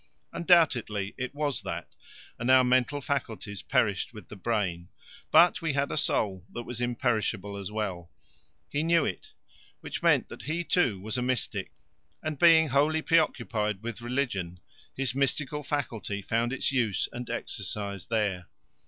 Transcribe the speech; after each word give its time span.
Undoubtedly 0.33 1.13
it 1.15 1.35
was 1.35 1.61
that, 1.61 1.89
and 2.39 2.49
our 2.49 2.63
mental 2.63 3.01
faculties 3.01 3.61
perished 3.61 4.15
with 4.15 4.29
the 4.29 4.35
brain; 4.35 4.89
but 5.29 5.61
we 5.61 5.73
had 5.73 5.91
a 5.91 5.95
soul 5.95 6.43
that 6.51 6.63
was 6.63 6.81
imperishable 6.81 7.55
as 7.55 7.71
well. 7.71 8.09
He 8.67 8.81
knew 8.81 9.05
it, 9.05 9.33
which 9.81 10.01
meant 10.01 10.27
that 10.29 10.41
he 10.41 10.63
too 10.63 10.99
was 10.99 11.19
a 11.19 11.21
mystic, 11.21 11.71
and 12.23 12.39
being 12.39 12.69
wholly 12.69 13.03
preoccupied 13.03 13.83
with 13.83 14.01
religion, 14.01 14.59
his 14.95 15.13
mystical 15.13 15.61
faculty 15.61 16.23
found 16.23 16.51
its 16.51 16.71
use 16.71 17.07
and 17.11 17.29
exercise 17.29 18.07
there. 18.07 18.47